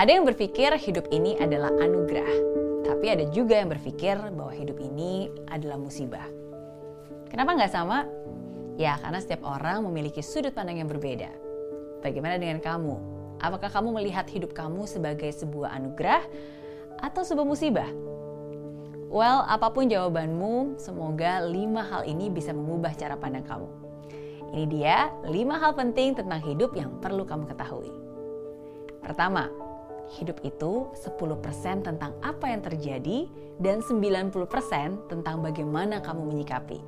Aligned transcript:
Ada 0.00 0.16
yang 0.16 0.24
berpikir 0.24 0.72
hidup 0.80 1.12
ini 1.12 1.36
adalah 1.36 1.68
anugerah, 1.76 2.32
tapi 2.88 3.12
ada 3.12 3.28
juga 3.36 3.60
yang 3.60 3.68
berpikir 3.68 4.16
bahwa 4.32 4.48
hidup 4.48 4.80
ini 4.80 5.28
adalah 5.52 5.76
musibah. 5.76 6.24
Kenapa 7.28 7.52
nggak 7.52 7.68
sama? 7.68 8.08
Ya, 8.80 8.96
karena 8.96 9.20
setiap 9.20 9.44
orang 9.44 9.84
memiliki 9.84 10.24
sudut 10.24 10.56
pandang 10.56 10.80
yang 10.80 10.88
berbeda. 10.88 11.28
Bagaimana 12.00 12.40
dengan 12.40 12.64
kamu? 12.64 12.96
Apakah 13.44 13.68
kamu 13.68 14.00
melihat 14.00 14.24
hidup 14.32 14.56
kamu 14.56 14.88
sebagai 14.88 15.28
sebuah 15.36 15.76
anugerah 15.76 16.24
atau 17.04 17.20
sebuah 17.20 17.44
musibah? 17.44 17.92
Well, 19.12 19.44
apa 19.44 19.68
pun 19.68 19.92
jawabanmu, 19.92 20.80
semoga 20.80 21.44
lima 21.44 21.84
hal 21.84 22.08
ini 22.08 22.32
bisa 22.32 22.56
mengubah 22.56 22.96
cara 22.96 23.20
pandang 23.20 23.44
kamu. 23.44 23.68
Ini 24.56 24.64
dia 24.64 25.12
lima 25.28 25.60
hal 25.60 25.76
penting 25.76 26.16
tentang 26.16 26.40
hidup 26.40 26.72
yang 26.72 26.88
perlu 27.04 27.28
kamu 27.28 27.52
ketahui. 27.52 27.92
Pertama, 29.04 29.52
hidup 30.10 30.42
itu 30.42 30.90
10% 30.98 31.86
tentang 31.86 32.12
apa 32.20 32.50
yang 32.50 32.60
terjadi 32.66 33.30
dan 33.62 33.78
90% 33.84 34.34
tentang 35.06 35.36
bagaimana 35.38 36.02
kamu 36.02 36.34
menyikapi. 36.34 36.82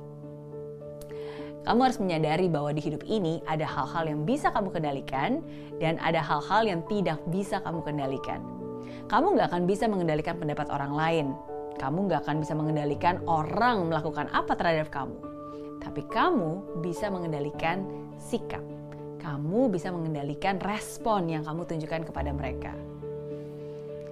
Kamu 1.63 1.79
harus 1.79 1.95
menyadari 1.95 2.51
bahwa 2.51 2.75
di 2.75 2.83
hidup 2.83 3.07
ini 3.07 3.39
ada 3.47 3.63
hal-hal 3.63 4.03
yang 4.11 4.27
bisa 4.27 4.51
kamu 4.51 4.67
kendalikan 4.75 5.39
dan 5.79 5.95
ada 6.03 6.19
hal-hal 6.19 6.67
yang 6.67 6.83
tidak 6.91 7.23
bisa 7.31 7.63
kamu 7.63 7.79
kendalikan. 7.87 8.43
Kamu 9.07 9.39
nggak 9.39 9.47
akan 9.47 9.63
bisa 9.63 9.87
mengendalikan 9.87 10.35
pendapat 10.35 10.67
orang 10.67 10.91
lain. 10.91 11.27
Kamu 11.79 12.11
nggak 12.11 12.27
akan 12.27 12.43
bisa 12.43 12.51
mengendalikan 12.51 13.23
orang 13.31 13.87
melakukan 13.87 14.27
apa 14.35 14.59
terhadap 14.59 14.91
kamu. 14.91 15.15
Tapi 15.79 16.03
kamu 16.11 16.83
bisa 16.83 17.07
mengendalikan 17.07 17.87
sikap. 18.19 18.61
Kamu 19.23 19.71
bisa 19.71 19.87
mengendalikan 19.87 20.59
respon 20.59 21.31
yang 21.31 21.47
kamu 21.47 21.63
tunjukkan 21.63 22.11
kepada 22.11 22.35
mereka. 22.35 22.75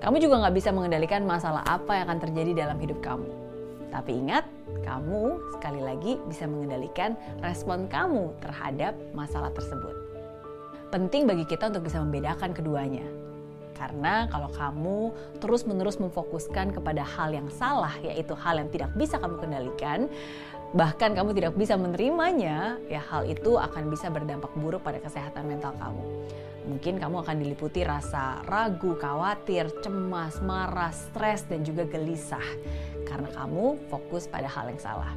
Kamu 0.02 0.18
juga 0.18 0.42
nggak 0.42 0.56
bisa 0.58 0.74
mengendalikan 0.74 1.22
masalah 1.30 1.62
apa 1.62 1.94
yang 1.94 2.10
akan 2.10 2.20
terjadi 2.26 2.66
dalam 2.66 2.82
hidup 2.82 3.06
kamu. 3.06 3.30
Tapi 3.94 4.18
ingat, 4.18 4.50
kamu 4.82 5.38
sekali 5.54 5.78
lagi 5.78 6.18
bisa 6.26 6.50
mengendalikan 6.50 7.14
respon 7.46 7.86
kamu 7.86 8.34
terhadap 8.42 8.98
masalah 9.14 9.54
tersebut. 9.54 9.94
Penting 10.90 11.30
bagi 11.30 11.46
kita 11.46 11.70
untuk 11.70 11.86
bisa 11.86 12.02
membedakan 12.02 12.50
keduanya. 12.50 13.06
Karena 13.78 14.26
kalau 14.34 14.50
kamu 14.50 15.14
terus-menerus 15.38 16.02
memfokuskan 16.02 16.74
kepada 16.74 17.06
hal 17.06 17.38
yang 17.38 17.50
salah, 17.54 17.94
yaitu 18.02 18.34
hal 18.34 18.58
yang 18.58 18.74
tidak 18.74 18.90
bisa 18.98 19.22
kamu 19.22 19.38
kendalikan, 19.38 20.10
bahkan 20.72 21.12
kamu 21.12 21.36
tidak 21.36 21.54
bisa 21.60 21.76
menerimanya, 21.76 22.80
ya 22.88 23.04
hal 23.12 23.28
itu 23.28 23.60
akan 23.60 23.92
bisa 23.92 24.08
berdampak 24.08 24.52
buruk 24.56 24.84
pada 24.84 25.04
kesehatan 25.04 25.48
mental 25.48 25.76
kamu. 25.76 26.04
Mungkin 26.62 27.02
kamu 27.02 27.16
akan 27.26 27.36
diliputi 27.42 27.82
rasa 27.84 28.46
ragu, 28.48 28.96
khawatir, 28.96 29.68
cemas, 29.82 30.40
marah, 30.40 30.94
stres, 30.94 31.44
dan 31.50 31.66
juga 31.66 31.84
gelisah 31.90 32.46
karena 33.10 33.28
kamu 33.34 33.76
fokus 33.92 34.30
pada 34.30 34.48
hal 34.48 34.72
yang 34.72 34.80
salah. 34.80 35.12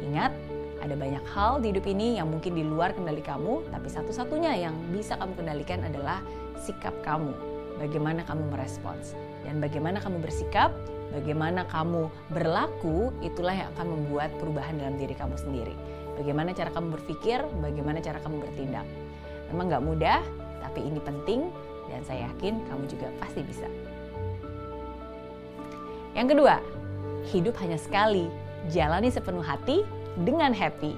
Ingat, 0.00 0.32
ada 0.80 0.96
banyak 0.96 1.24
hal 1.36 1.60
di 1.60 1.76
hidup 1.76 1.84
ini 1.84 2.16
yang 2.16 2.32
mungkin 2.32 2.56
di 2.56 2.64
luar 2.64 2.96
kendali 2.96 3.20
kamu, 3.20 3.68
tapi 3.68 3.88
satu-satunya 3.92 4.56
yang 4.56 4.72
bisa 4.88 5.18
kamu 5.20 5.36
kendalikan 5.36 5.84
adalah 5.84 6.24
sikap 6.56 6.96
kamu. 7.04 7.36
Bagaimana 7.76 8.24
kamu 8.24 8.48
merespons 8.52 9.12
dan 9.44 9.60
bagaimana 9.60 10.00
kamu 10.00 10.24
bersikap, 10.24 10.72
bagaimana 11.14 11.66
kamu 11.66 12.10
berlaku, 12.30 13.10
itulah 13.20 13.54
yang 13.54 13.68
akan 13.76 13.86
membuat 13.98 14.30
perubahan 14.38 14.78
dalam 14.78 14.96
diri 14.96 15.14
kamu 15.14 15.36
sendiri. 15.36 15.74
Bagaimana 16.18 16.52
cara 16.52 16.70
kamu 16.70 17.00
berpikir, 17.00 17.40
bagaimana 17.58 17.98
cara 18.04 18.18
kamu 18.20 18.44
bertindak. 18.44 18.86
Memang 19.50 19.66
nggak 19.72 19.84
mudah, 19.84 20.20
tapi 20.62 20.86
ini 20.86 21.00
penting 21.02 21.50
dan 21.90 22.00
saya 22.06 22.30
yakin 22.30 22.62
kamu 22.70 22.84
juga 22.86 23.08
pasti 23.18 23.40
bisa. 23.42 23.66
Yang 26.14 26.36
kedua, 26.36 26.54
hidup 27.30 27.54
hanya 27.62 27.78
sekali, 27.78 28.26
jalani 28.70 29.10
sepenuh 29.10 29.42
hati 29.42 29.82
dengan 30.22 30.54
happy. 30.54 30.94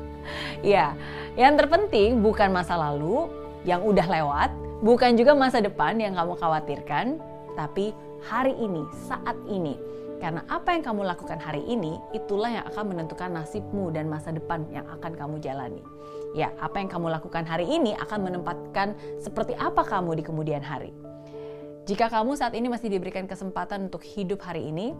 ya, 0.74 0.92
yang 1.34 1.56
terpenting 1.58 2.20
bukan 2.24 2.52
masa 2.52 2.76
lalu 2.76 3.28
yang 3.64 3.80
udah 3.80 4.04
lewat, 4.04 4.50
bukan 4.84 5.16
juga 5.16 5.32
masa 5.32 5.64
depan 5.64 5.96
yang 5.96 6.14
kamu 6.14 6.36
khawatirkan, 6.36 7.16
tapi 7.56 7.96
hari 8.24 8.56
ini, 8.56 8.82
saat 9.06 9.36
ini. 9.48 9.76
Karena 10.22 10.40
apa 10.48 10.72
yang 10.72 10.80
kamu 10.80 11.04
lakukan 11.04 11.36
hari 11.36 11.60
ini, 11.68 12.00
itulah 12.16 12.48
yang 12.48 12.64
akan 12.72 12.96
menentukan 12.96 13.28
nasibmu 13.28 13.92
dan 13.92 14.08
masa 14.08 14.32
depan 14.32 14.64
yang 14.72 14.88
akan 14.88 15.12
kamu 15.12 15.36
jalani. 15.44 15.84
Ya, 16.32 16.50
apa 16.58 16.80
yang 16.80 16.88
kamu 16.88 17.12
lakukan 17.12 17.44
hari 17.44 17.68
ini 17.68 17.92
akan 17.94 18.24
menempatkan 18.24 18.96
seperti 19.20 19.52
apa 19.54 19.84
kamu 19.84 20.16
di 20.18 20.22
kemudian 20.24 20.64
hari. 20.64 20.96
Jika 21.84 22.08
kamu 22.08 22.40
saat 22.40 22.56
ini 22.56 22.72
masih 22.72 22.88
diberikan 22.88 23.28
kesempatan 23.28 23.92
untuk 23.92 24.00
hidup 24.00 24.40
hari 24.40 24.72
ini, 24.72 24.96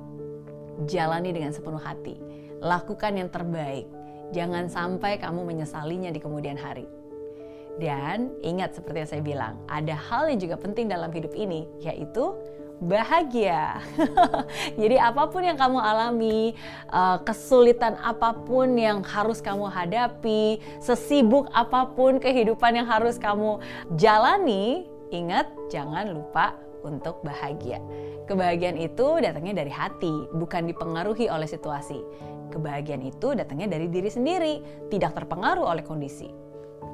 jalani 0.85 1.33
dengan 1.33 1.56
sepenuh 1.56 1.81
hati. 1.81 2.21
Lakukan 2.61 3.17
yang 3.17 3.33
terbaik. 3.33 3.89
Jangan 4.37 4.69
sampai 4.69 5.17
kamu 5.17 5.49
menyesalinya 5.49 6.12
di 6.12 6.21
kemudian 6.21 6.61
hari. 6.61 6.85
Dan 7.81 8.31
ingat 8.45 8.79
seperti 8.79 9.03
yang 9.03 9.11
saya 9.11 9.23
bilang, 9.25 9.55
ada 9.67 9.97
hal 9.97 10.31
yang 10.31 10.39
juga 10.39 10.61
penting 10.61 10.87
dalam 10.87 11.11
hidup 11.11 11.35
ini, 11.35 11.67
yaitu 11.83 12.37
bahagia. 12.83 13.79
Jadi 14.81 14.97
apa 14.99 15.31
pun 15.31 15.43
yang 15.47 15.59
kamu 15.59 15.79
alami, 15.79 16.55
eh, 16.91 17.19
kesulitan 17.23 17.99
apa 18.03 18.35
pun 18.35 18.75
yang 18.75 19.01
harus 19.07 19.39
kamu 19.39 19.71
hadapi, 19.71 20.59
sesibuk 20.83 21.47
apa 21.55 21.91
pun 21.95 22.19
kehidupan 22.19 22.79
yang 22.79 22.89
harus 22.89 23.21
kamu 23.21 23.62
jalani, 23.95 24.87
ingat 25.15 25.47
jangan 25.71 26.11
lupa 26.11 26.59
untuk 26.85 27.25
bahagia. 27.25 27.81
Kebahagiaan 28.29 28.77
itu 28.77 29.21
datangnya 29.21 29.65
dari 29.65 29.73
hati, 29.73 30.29
bukan 30.37 30.69
dipengaruhi 30.69 31.29
oleh 31.29 31.49
situasi. 31.49 32.01
Kebahagiaan 32.53 33.03
itu 33.03 33.35
datangnya 33.35 33.77
dari 33.77 33.89
diri 33.89 34.12
sendiri, 34.12 34.55
tidak 34.93 35.17
terpengaruh 35.17 35.65
oleh 35.65 35.83
kondisi. 35.83 36.29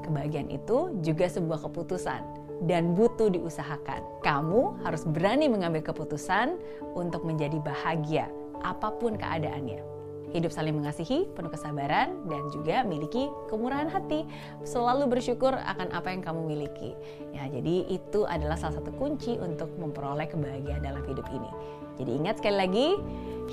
Kebahagiaan 0.01 0.49
itu 0.49 0.97
juga 1.05 1.29
sebuah 1.29 1.61
keputusan 1.69 2.40
dan 2.65 2.93
butuh 2.93 3.33
diusahakan. 3.33 4.01
Kamu 4.21 4.85
harus 4.85 5.03
berani 5.05 5.49
mengambil 5.49 5.81
keputusan 5.81 6.57
untuk 6.93 7.25
menjadi 7.25 7.57
bahagia, 7.61 8.29
apa 8.61 8.93
pun 8.97 9.17
keadaannya 9.17 9.91
hidup 10.31 10.51
saling 10.51 10.75
mengasihi, 10.75 11.27
penuh 11.35 11.51
kesabaran, 11.51 12.15
dan 12.27 12.43
juga 12.49 12.87
miliki 12.87 13.27
kemurahan 13.51 13.91
hati. 13.91 14.23
Selalu 14.63 15.11
bersyukur 15.11 15.51
akan 15.51 15.91
apa 15.91 16.11
yang 16.11 16.23
kamu 16.23 16.41
miliki. 16.47 16.95
Ya, 17.35 17.51
jadi 17.51 17.87
itu 17.91 18.23
adalah 18.23 18.55
salah 18.55 18.79
satu 18.79 18.95
kunci 18.95 19.35
untuk 19.37 19.67
memperoleh 19.75 20.31
kebahagiaan 20.31 20.81
dalam 20.81 21.03
hidup 21.03 21.27
ini. 21.29 21.51
Jadi 21.99 22.11
ingat 22.17 22.39
sekali 22.39 22.57
lagi, 22.57 22.87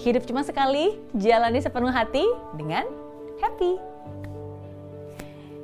hidup 0.07 0.23
cuma 0.25 0.47
sekali, 0.47 0.97
jalani 1.19 1.59
sepenuh 1.59 1.91
hati 1.91 2.25
dengan 2.55 2.87
happy. 3.43 3.77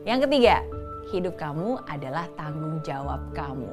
Yang 0.04 0.28
ketiga, 0.28 0.60
hidup 1.19 1.39
kamu 1.39 1.79
adalah 1.87 2.27
tanggung 2.35 2.83
jawab 2.83 3.21
kamu. 3.33 3.71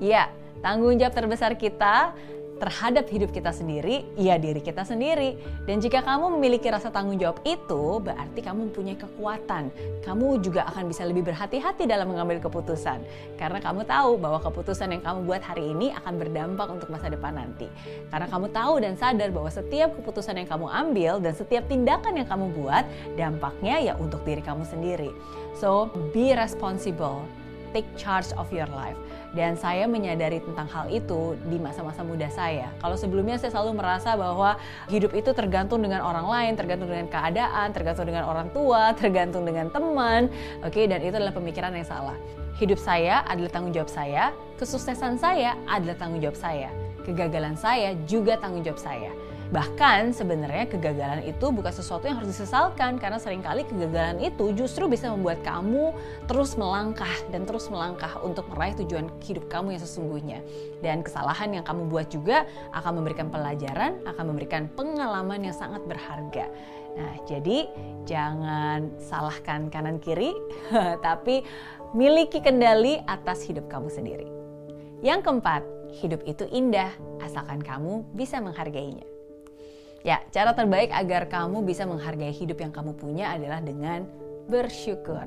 Ya, 0.00 0.32
tanggung 0.64 0.96
jawab 0.96 1.14
terbesar 1.14 1.54
kita 1.60 2.16
terhadap 2.58 3.10
hidup 3.10 3.34
kita 3.34 3.50
sendiri, 3.50 4.06
ya 4.14 4.38
diri 4.38 4.62
kita 4.62 4.86
sendiri. 4.86 5.36
Dan 5.66 5.82
jika 5.82 6.00
kamu 6.00 6.38
memiliki 6.38 6.70
rasa 6.70 6.88
tanggung 6.90 7.18
jawab 7.18 7.42
itu, 7.42 7.98
berarti 8.00 8.40
kamu 8.40 8.70
mempunyai 8.70 8.98
kekuatan. 8.98 9.74
Kamu 10.06 10.40
juga 10.40 10.66
akan 10.70 10.86
bisa 10.86 11.02
lebih 11.04 11.26
berhati-hati 11.26 11.84
dalam 11.84 12.14
mengambil 12.14 12.38
keputusan. 12.38 13.02
Karena 13.36 13.58
kamu 13.58 13.84
tahu 13.84 14.16
bahwa 14.16 14.38
keputusan 14.42 14.94
yang 14.94 15.02
kamu 15.02 15.18
buat 15.26 15.42
hari 15.42 15.74
ini 15.74 15.90
akan 16.02 16.14
berdampak 16.16 16.68
untuk 16.70 16.88
masa 16.90 17.10
depan 17.10 17.34
nanti. 17.34 17.66
Karena 18.08 18.26
kamu 18.30 18.46
tahu 18.54 18.74
dan 18.80 18.94
sadar 18.94 19.28
bahwa 19.34 19.50
setiap 19.50 19.92
keputusan 19.98 20.38
yang 20.38 20.48
kamu 20.48 20.66
ambil 20.70 21.12
dan 21.18 21.34
setiap 21.34 21.66
tindakan 21.66 22.16
yang 22.16 22.28
kamu 22.28 22.54
buat, 22.54 22.84
dampaknya 23.18 23.92
ya 23.92 23.94
untuk 23.98 24.22
diri 24.22 24.40
kamu 24.40 24.62
sendiri. 24.64 25.10
So, 25.58 25.90
be 26.10 26.34
responsible. 26.34 27.43
Take 27.74 27.90
charge 27.98 28.30
of 28.38 28.46
your 28.54 28.70
life 28.70 28.94
dan 29.34 29.58
saya 29.58 29.84
menyadari 29.90 30.38
tentang 30.38 30.70
hal 30.70 30.86
itu 30.88 31.34
di 31.50 31.58
masa-masa 31.58 32.06
muda 32.06 32.30
saya. 32.30 32.70
Kalau 32.78 32.94
sebelumnya 32.94 33.34
saya 33.36 33.50
selalu 33.50 33.82
merasa 33.82 34.14
bahwa 34.14 34.56
hidup 34.86 35.10
itu 35.10 35.34
tergantung 35.34 35.82
dengan 35.82 36.06
orang 36.06 36.24
lain, 36.24 36.52
tergantung 36.54 36.86
dengan 36.86 37.10
keadaan, 37.10 37.74
tergantung 37.74 38.06
dengan 38.06 38.30
orang 38.30 38.48
tua, 38.54 38.94
tergantung 39.02 39.42
dengan 39.42 39.68
teman. 39.74 40.30
Oke, 40.62 40.80
okay? 40.80 40.84
dan 40.86 41.02
itu 41.02 41.18
adalah 41.18 41.34
pemikiran 41.34 41.74
yang 41.74 41.84
salah. 41.84 42.14
Hidup 42.54 42.78
saya 42.78 43.26
adalah 43.26 43.50
tanggung 43.50 43.74
jawab 43.74 43.90
saya, 43.90 44.30
kesuksesan 44.62 45.18
saya 45.18 45.58
adalah 45.66 45.98
tanggung 45.98 46.22
jawab 46.22 46.38
saya, 46.38 46.70
kegagalan 47.02 47.58
saya 47.58 47.98
juga 48.06 48.38
tanggung 48.38 48.62
jawab 48.62 48.78
saya. 48.78 49.10
Bahkan 49.54 50.10
sebenarnya 50.10 50.66
kegagalan 50.66 51.22
itu 51.22 51.46
bukan 51.54 51.70
sesuatu 51.70 52.10
yang 52.10 52.18
harus 52.18 52.34
disesalkan 52.34 52.98
karena 52.98 53.22
sering 53.22 53.38
kali 53.38 53.62
kegagalan 53.62 54.18
itu 54.18 54.50
justru 54.58 54.90
bisa 54.90 55.06
membuat 55.14 55.46
kamu 55.46 55.94
terus 56.26 56.58
melangkah 56.58 57.14
dan 57.30 57.46
terus 57.46 57.70
melangkah 57.70 58.18
untuk 58.26 58.50
meraih 58.50 58.74
tujuan 58.82 59.06
hidup 59.22 59.46
kamu 59.46 59.78
yang 59.78 59.82
sesungguhnya. 59.86 60.38
Dan 60.82 61.06
kesalahan 61.06 61.54
yang 61.54 61.62
kamu 61.62 61.86
buat 61.86 62.10
juga 62.10 62.50
akan 62.74 62.98
memberikan 62.98 63.30
pelajaran, 63.30 64.02
akan 64.02 64.24
memberikan 64.34 64.66
pengalaman 64.74 65.46
yang 65.46 65.54
sangat 65.54 65.86
berharga. 65.86 66.50
Nah, 66.98 67.14
jadi 67.22 67.70
jangan 68.10 68.90
salahkan 68.98 69.70
kanan 69.70 70.02
kiri, 70.02 70.34
tapi 71.06 71.46
miliki 71.94 72.42
kendali 72.42 72.98
atas 73.06 73.46
hidup 73.46 73.70
kamu 73.70 73.86
sendiri. 73.86 74.26
Yang 74.98 75.30
keempat, 75.30 75.62
hidup 76.02 76.26
itu 76.26 76.42
indah 76.50 76.90
asalkan 77.22 77.62
kamu 77.62 78.02
bisa 78.18 78.42
menghargainya. 78.42 79.13
Ya, 80.04 80.20
cara 80.28 80.52
terbaik 80.52 80.92
agar 80.92 81.32
kamu 81.32 81.64
bisa 81.64 81.88
menghargai 81.88 82.28
hidup 82.28 82.60
yang 82.60 82.68
kamu 82.68 82.92
punya 82.92 83.32
adalah 83.32 83.64
dengan 83.64 84.04
bersyukur. 84.52 85.24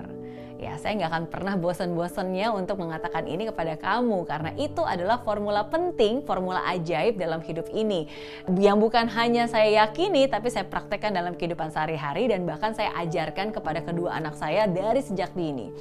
Ya, 0.61 0.77
saya 0.77 0.97
nggak 1.01 1.09
akan 1.09 1.25
pernah 1.33 1.57
bosan-bosannya 1.57 2.53
untuk 2.53 2.81
mengatakan 2.81 3.25
ini 3.25 3.49
kepada 3.49 3.73
kamu 3.73 4.25
karena 4.29 4.53
itu 4.53 4.85
adalah 4.85 5.21
formula 5.25 5.65
penting, 5.65 6.21
formula 6.25 6.61
ajaib 6.69 7.17
dalam 7.17 7.41
hidup 7.41 7.65
ini. 7.73 8.05
Yang 8.53 8.77
bukan 8.77 9.09
hanya 9.17 9.49
saya 9.49 9.85
yakini 9.85 10.29
tapi 10.29 10.53
saya 10.53 10.69
praktekkan 10.69 11.09
dalam 11.09 11.33
kehidupan 11.33 11.73
sehari-hari 11.73 12.29
dan 12.29 12.45
bahkan 12.45 12.77
saya 12.77 12.93
ajarkan 13.01 13.49
kepada 13.49 13.81
kedua 13.81 14.13
anak 14.13 14.37
saya 14.37 14.69
dari 14.69 15.01
sejak 15.01 15.33
dini. 15.33 15.73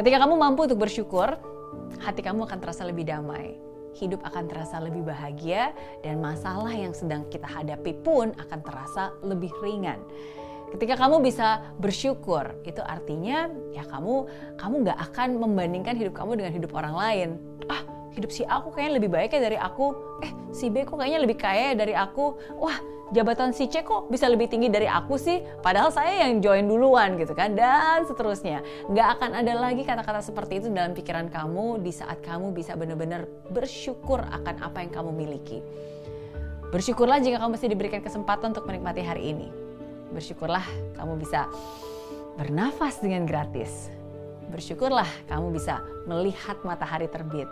Ketika 0.00 0.16
kamu 0.24 0.36
mampu 0.40 0.64
untuk 0.64 0.80
bersyukur, 0.80 1.36
hati 2.00 2.24
kamu 2.24 2.48
akan 2.48 2.56
terasa 2.56 2.88
lebih 2.88 3.04
damai. 3.04 3.73
Hidup 3.94 4.26
akan 4.26 4.50
terasa 4.50 4.82
lebih 4.82 5.06
bahagia 5.06 5.70
dan 6.02 6.18
masalah 6.18 6.74
yang 6.74 6.90
sedang 6.90 7.22
kita 7.30 7.46
hadapi 7.46 7.94
pun 8.02 8.34
akan 8.34 8.58
terasa 8.66 9.14
lebih 9.22 9.54
ringan. 9.62 10.02
Ketika 10.74 10.98
kamu 10.98 11.22
bisa 11.22 11.62
bersyukur, 11.78 12.58
itu 12.66 12.82
artinya 12.82 13.46
ya 13.70 13.86
kamu 13.86 14.26
kamu 14.58 14.74
nggak 14.82 14.98
akan 15.06 15.28
membandingkan 15.38 15.94
hidup 15.94 16.18
kamu 16.18 16.42
dengan 16.42 16.50
hidup 16.50 16.74
orang 16.74 16.94
lain. 16.98 17.28
Ah, 17.70 17.83
hidup 18.14 18.30
si 18.30 18.46
aku 18.46 18.70
kayaknya 18.70 19.02
lebih 19.02 19.10
baik 19.10 19.34
ya 19.34 19.40
dari 19.42 19.58
aku. 19.58 19.86
Eh, 20.22 20.32
si 20.54 20.70
B 20.70 20.86
kok 20.86 20.96
kayaknya 20.98 21.20
lebih 21.22 21.38
kaya 21.38 21.72
ya 21.72 21.74
dari 21.74 21.94
aku. 21.94 22.38
Wah, 22.56 22.78
jabatan 23.10 23.50
si 23.50 23.66
C 23.66 23.82
kok 23.82 24.08
bisa 24.08 24.30
lebih 24.30 24.46
tinggi 24.46 24.70
dari 24.70 24.86
aku 24.86 25.18
sih? 25.18 25.42
Padahal 25.60 25.90
saya 25.90 26.26
yang 26.26 26.38
join 26.38 26.64
duluan 26.70 27.18
gitu 27.18 27.34
kan. 27.34 27.58
Dan 27.58 28.06
seterusnya. 28.06 28.62
Nggak 28.86 29.08
akan 29.18 29.30
ada 29.44 29.52
lagi 29.58 29.82
kata-kata 29.82 30.22
seperti 30.22 30.62
itu 30.62 30.70
dalam 30.70 30.94
pikiran 30.94 31.28
kamu 31.28 31.82
di 31.82 31.92
saat 31.92 32.22
kamu 32.22 32.54
bisa 32.54 32.78
benar-benar 32.78 33.26
bersyukur 33.50 34.22
akan 34.22 34.54
apa 34.62 34.78
yang 34.80 34.92
kamu 34.94 35.10
miliki. 35.10 35.58
Bersyukurlah 36.70 37.22
jika 37.22 37.38
kamu 37.42 37.54
masih 37.54 37.70
diberikan 37.70 38.02
kesempatan 38.02 38.50
untuk 38.50 38.66
menikmati 38.66 38.98
hari 38.98 39.30
ini 39.30 39.64
Bersyukurlah 40.14 40.62
kamu 40.94 41.18
bisa 41.18 41.50
bernafas 42.38 43.02
dengan 43.02 43.26
gratis. 43.26 43.90
Bersyukurlah 44.46 45.10
kamu 45.26 45.50
bisa 45.50 45.82
melihat 46.06 46.54
matahari 46.62 47.10
terbit. 47.10 47.50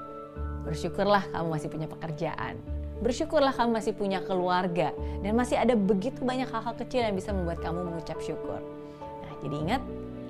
Bersyukurlah 0.63 1.27
kamu 1.35 1.47
masih 1.59 1.69
punya 1.69 1.89
pekerjaan. 1.91 2.55
Bersyukurlah 3.03 3.51
kamu 3.51 3.83
masih 3.83 3.93
punya 3.99 4.23
keluarga 4.23 4.95
dan 5.27 5.33
masih 5.35 5.59
ada 5.59 5.75
begitu 5.75 6.23
banyak 6.23 6.47
hal-hal 6.47 6.75
kecil 6.79 7.03
yang 7.03 7.19
bisa 7.19 7.35
membuat 7.35 7.59
kamu 7.59 7.83
mengucap 7.83 8.19
syukur. 8.23 8.63
Nah, 9.03 9.35
jadi 9.43 9.57
ingat, 9.59 9.83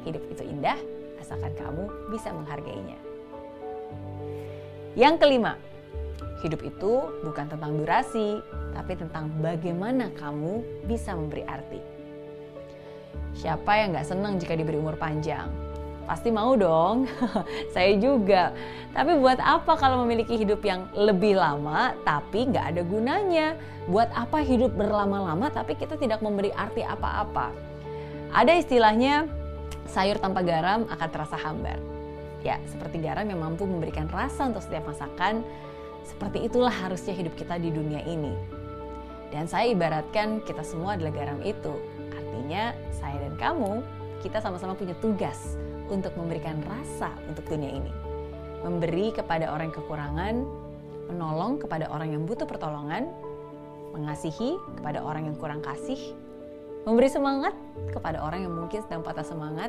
hidup 0.08 0.24
itu 0.32 0.42
indah 0.48 0.80
asalkan 1.20 1.52
kamu 1.52 1.84
bisa 2.08 2.32
menghargainya. 2.32 2.96
Yang 4.96 5.14
kelima, 5.20 5.60
hidup 6.44 6.60
itu 6.64 6.92
bukan 7.22 7.46
tentang 7.52 7.76
durasi, 7.76 8.40
tapi 8.72 8.92
tentang 8.96 9.28
bagaimana 9.40 10.08
kamu 10.16 10.84
bisa 10.88 11.12
memberi 11.12 11.44
arti. 11.44 11.80
Siapa 13.32 13.72
yang 13.80 13.96
nggak 13.96 14.08
senang 14.08 14.36
jika 14.36 14.56
diberi 14.56 14.76
umur 14.76 14.96
panjang? 15.00 15.48
Pasti 16.02 16.34
mau 16.34 16.58
dong, 16.58 17.06
saya 17.74 17.94
juga. 17.96 18.50
Tapi 18.92 19.16
buat 19.16 19.40
apa 19.40 19.72
kalau 19.78 20.04
memiliki 20.04 20.36
hidup 20.36 20.60
yang 20.60 20.84
lebih 20.92 21.38
lama 21.38 21.96
tapi 22.04 22.50
nggak 22.50 22.76
ada 22.76 22.82
gunanya? 22.84 23.56
Buat 23.88 24.12
apa 24.12 24.42
hidup 24.44 24.74
berlama-lama 24.76 25.48
tapi 25.48 25.78
kita 25.78 25.96
tidak 25.96 26.20
memberi 26.20 26.52
arti 26.52 26.84
apa-apa? 26.84 27.54
Ada 28.34 28.60
istilahnya 28.60 29.30
sayur 29.88 30.20
tanpa 30.20 30.44
garam 30.44 30.84
akan 30.90 31.08
terasa 31.08 31.36
hambar. 31.40 31.78
Ya, 32.42 32.58
seperti 32.66 32.98
garam 32.98 33.24
yang 33.24 33.38
mampu 33.38 33.64
memberikan 33.64 34.10
rasa 34.10 34.50
untuk 34.50 34.66
setiap 34.66 34.90
masakan, 34.90 35.46
seperti 36.02 36.50
itulah 36.50 36.74
harusnya 36.74 37.14
hidup 37.14 37.38
kita 37.38 37.54
di 37.56 37.70
dunia 37.70 38.02
ini. 38.02 38.34
Dan 39.30 39.46
saya 39.46 39.70
ibaratkan 39.70 40.42
kita 40.42 40.66
semua 40.66 40.98
adalah 40.98 41.14
garam 41.14 41.38
itu. 41.46 41.72
Artinya 42.12 42.74
saya 42.90 43.16
dan 43.22 43.38
kamu, 43.38 43.80
kita 44.20 44.42
sama-sama 44.42 44.74
punya 44.76 44.92
tugas 44.98 45.56
untuk 45.92 46.16
memberikan 46.16 46.56
rasa 46.64 47.12
untuk 47.28 47.44
dunia 47.44 47.68
ini. 47.68 47.92
Memberi 48.64 49.12
kepada 49.12 49.52
orang 49.52 49.68
yang 49.68 49.76
kekurangan, 49.76 50.34
menolong 51.12 51.60
kepada 51.60 51.92
orang 51.92 52.16
yang 52.16 52.24
butuh 52.24 52.48
pertolongan, 52.48 53.12
mengasihi 53.92 54.56
kepada 54.80 55.04
orang 55.04 55.28
yang 55.28 55.36
kurang 55.36 55.60
kasih, 55.60 56.16
memberi 56.88 57.12
semangat 57.12 57.52
kepada 57.92 58.24
orang 58.24 58.48
yang 58.48 58.54
mungkin 58.56 58.80
sedang 58.88 59.04
patah 59.04 59.26
semangat, 59.26 59.68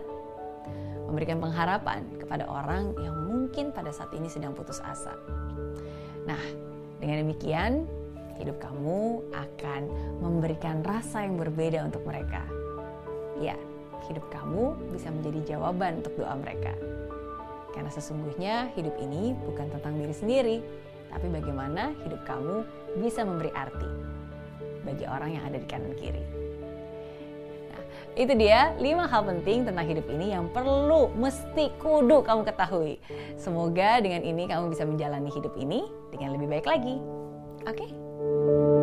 memberikan 1.04 1.44
pengharapan 1.44 2.08
kepada 2.16 2.48
orang 2.48 2.96
yang 3.04 3.16
mungkin 3.28 3.76
pada 3.76 3.92
saat 3.92 4.16
ini 4.16 4.32
sedang 4.32 4.56
putus 4.56 4.80
asa. 4.80 5.12
Nah, 6.24 6.40
dengan 7.04 7.28
demikian, 7.28 7.84
hidup 8.40 8.64
kamu 8.64 9.20
akan 9.36 9.82
memberikan 10.24 10.80
rasa 10.82 11.28
yang 11.28 11.36
berbeda 11.36 11.84
untuk 11.86 12.02
mereka 12.08 12.42
ya 13.42 13.58
hidup 14.10 14.26
kamu 14.32 14.76
bisa 14.92 15.12
menjadi 15.12 15.56
jawaban 15.56 16.04
untuk 16.04 16.16
doa 16.20 16.36
mereka. 16.36 16.74
Karena 17.74 17.90
sesungguhnya 17.90 18.70
hidup 18.78 18.94
ini 19.02 19.34
bukan 19.34 19.68
tentang 19.74 19.98
diri 19.98 20.14
sendiri, 20.14 20.58
tapi 21.10 21.30
bagaimana 21.30 21.94
hidup 22.06 22.22
kamu 22.26 22.66
bisa 23.02 23.26
memberi 23.26 23.50
arti 23.54 23.90
bagi 24.86 25.06
orang 25.10 25.40
yang 25.40 25.44
ada 25.50 25.58
di 25.58 25.68
kanan 25.68 25.94
kiri. 25.98 26.22
Nah, 27.74 27.84
itu 28.14 28.34
dia 28.38 28.78
5 28.78 29.10
hal 29.10 29.22
penting 29.26 29.66
tentang 29.66 29.86
hidup 29.90 30.06
ini 30.12 30.38
yang 30.38 30.52
perlu 30.54 31.10
mesti 31.18 31.74
kudu 31.82 32.22
kamu 32.22 32.46
ketahui. 32.46 33.02
Semoga 33.42 34.04
dengan 34.04 34.22
ini 34.22 34.46
kamu 34.46 34.70
bisa 34.70 34.86
menjalani 34.86 35.34
hidup 35.34 35.54
ini 35.58 35.88
dengan 36.14 36.38
lebih 36.38 36.48
baik 36.52 36.68
lagi. 36.70 37.02
Oke? 37.64 37.90
Okay? 37.90 38.83